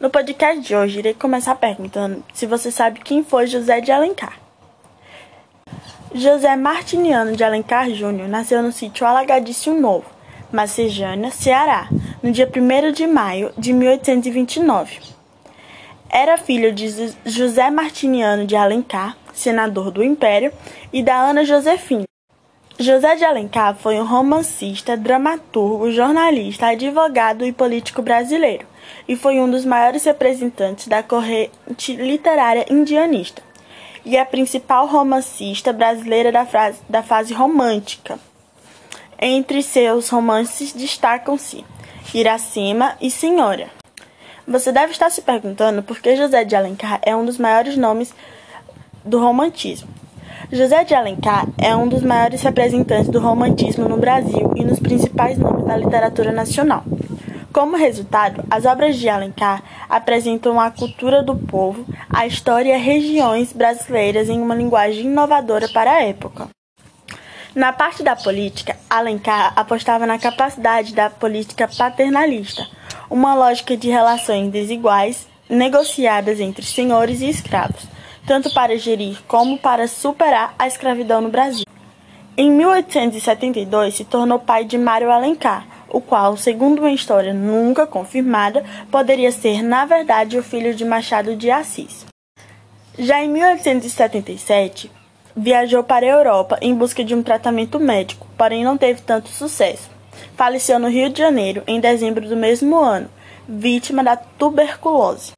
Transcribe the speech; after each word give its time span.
No 0.00 0.08
podcast 0.08 0.62
de 0.62 0.74
hoje, 0.74 1.00
irei 1.00 1.12
começar 1.12 1.54
perguntando 1.56 2.24
se 2.32 2.46
você 2.46 2.70
sabe 2.70 3.00
quem 3.00 3.22
foi 3.22 3.46
José 3.46 3.82
de 3.82 3.92
Alencar. 3.92 4.40
José 6.14 6.56
Martiniano 6.56 7.36
de 7.36 7.44
Alencar 7.44 7.90
Júnior 7.90 8.26
nasceu 8.26 8.62
no 8.62 8.72
sítio 8.72 9.06
Alagadiço 9.06 9.74
Novo, 9.74 10.06
Macejana, 10.50 11.30
Ceará, 11.30 11.86
no 12.22 12.32
dia 12.32 12.48
1 12.48 12.92
de 12.92 13.06
maio 13.06 13.52
de 13.58 13.74
1829. 13.74 15.00
Era 16.08 16.38
filho 16.38 16.72
de 16.72 17.14
José 17.26 17.70
Martiniano 17.70 18.46
de 18.46 18.56
Alencar, 18.56 19.18
senador 19.34 19.90
do 19.90 20.02
Império, 20.02 20.50
e 20.90 21.02
da 21.02 21.20
Ana 21.20 21.44
Josefina. 21.44 22.09
José 22.80 23.14
de 23.14 23.26
Alencar 23.26 23.76
foi 23.76 24.00
um 24.00 24.06
romancista, 24.06 24.96
dramaturgo, 24.96 25.92
jornalista, 25.92 26.68
advogado 26.68 27.44
e 27.44 27.52
político 27.52 28.00
brasileiro, 28.00 28.66
e 29.06 29.14
foi 29.14 29.38
um 29.38 29.50
dos 29.50 29.66
maiores 29.66 30.02
representantes 30.04 30.88
da 30.88 31.02
corrente 31.02 31.94
literária 31.94 32.64
indianista, 32.70 33.42
e 34.02 34.16
a 34.16 34.24
principal 34.24 34.86
romancista 34.86 35.74
brasileira 35.74 36.32
da, 36.32 36.46
frase, 36.46 36.80
da 36.88 37.02
fase 37.02 37.34
romântica. 37.34 38.18
Entre 39.20 39.62
seus 39.62 40.08
romances 40.08 40.72
destacam-se 40.72 41.62
Iracema 42.14 42.96
e 42.98 43.10
Senhora. 43.10 43.68
Você 44.48 44.72
deve 44.72 44.92
estar 44.92 45.10
se 45.10 45.20
perguntando 45.20 45.82
por 45.82 46.00
que 46.00 46.16
José 46.16 46.44
de 46.44 46.56
Alencar 46.56 46.98
é 47.02 47.14
um 47.14 47.26
dos 47.26 47.36
maiores 47.36 47.76
nomes 47.76 48.14
do 49.04 49.20
romantismo. 49.20 49.99
José 50.52 50.82
de 50.82 50.96
Alencar 50.96 51.46
é 51.56 51.76
um 51.76 51.86
dos 51.86 52.02
maiores 52.02 52.42
representantes 52.42 53.08
do 53.08 53.20
romantismo 53.20 53.88
no 53.88 53.96
Brasil 53.96 54.52
e 54.56 54.64
nos 54.64 54.80
principais 54.80 55.38
nomes 55.38 55.64
da 55.64 55.76
literatura 55.76 56.32
nacional. 56.32 56.82
Como 57.52 57.76
resultado, 57.76 58.42
as 58.50 58.64
obras 58.64 58.96
de 58.96 59.08
Alencar 59.08 59.62
apresentam 59.88 60.58
a 60.58 60.68
cultura 60.68 61.22
do 61.22 61.36
povo, 61.36 61.86
a 62.12 62.26
história 62.26 62.76
e 62.76 62.82
regiões 62.82 63.52
brasileiras 63.52 64.28
em 64.28 64.40
uma 64.40 64.56
linguagem 64.56 65.04
inovadora 65.04 65.68
para 65.68 65.92
a 65.92 66.02
época. 66.02 66.48
Na 67.54 67.72
parte 67.72 68.02
da 68.02 68.16
política, 68.16 68.76
Alencar 68.90 69.52
apostava 69.54 70.04
na 70.04 70.18
capacidade 70.18 70.92
da 70.92 71.08
política 71.08 71.68
paternalista, 71.68 72.66
uma 73.08 73.34
lógica 73.34 73.76
de 73.76 73.88
relações 73.88 74.50
desiguais 74.50 75.28
negociadas 75.48 76.40
entre 76.40 76.64
senhores 76.66 77.20
e 77.20 77.28
escravos 77.28 77.99
tanto 78.30 78.48
para 78.54 78.78
gerir 78.78 79.18
como 79.26 79.58
para 79.58 79.88
superar 79.88 80.54
a 80.56 80.68
escravidão 80.68 81.20
no 81.20 81.30
Brasil. 81.30 81.64
Em 82.36 82.48
1872, 82.48 83.96
se 83.96 84.04
tornou 84.04 84.38
pai 84.38 84.64
de 84.64 84.78
Mário 84.78 85.10
Alencar, 85.10 85.66
o 85.88 86.00
qual, 86.00 86.36
segundo 86.36 86.78
uma 86.78 86.92
história 86.92 87.34
nunca 87.34 87.88
confirmada, 87.88 88.64
poderia 88.88 89.32
ser, 89.32 89.64
na 89.64 89.84
verdade, 89.84 90.38
o 90.38 90.44
filho 90.44 90.72
de 90.72 90.84
Machado 90.84 91.34
de 91.34 91.50
Assis. 91.50 92.06
Já 92.96 93.20
em 93.20 93.28
1877, 93.28 94.92
viajou 95.34 95.82
para 95.82 96.06
a 96.06 96.10
Europa 96.10 96.56
em 96.62 96.72
busca 96.72 97.02
de 97.02 97.16
um 97.16 97.24
tratamento 97.24 97.80
médico, 97.80 98.28
porém 98.38 98.62
não 98.62 98.78
teve 98.78 99.02
tanto 99.02 99.28
sucesso. 99.30 99.90
Faleceu 100.36 100.78
no 100.78 100.88
Rio 100.88 101.10
de 101.10 101.18
Janeiro 101.18 101.64
em 101.66 101.80
dezembro 101.80 102.28
do 102.28 102.36
mesmo 102.36 102.76
ano, 102.76 103.10
vítima 103.48 104.04
da 104.04 104.14
tuberculose. 104.14 105.32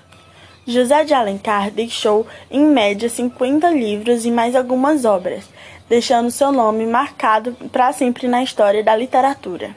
José 0.64 1.04
de 1.04 1.12
Alencar 1.12 1.72
deixou, 1.72 2.24
em 2.48 2.64
média, 2.64 3.08
50 3.08 3.68
livros 3.70 4.24
e 4.24 4.30
mais 4.30 4.54
algumas 4.54 5.04
obras, 5.04 5.44
deixando 5.88 6.30
seu 6.30 6.52
nome 6.52 6.86
marcado 6.86 7.52
para 7.72 7.92
sempre 7.92 8.28
na 8.28 8.44
história 8.44 8.82
da 8.82 8.94
literatura. 8.94 9.74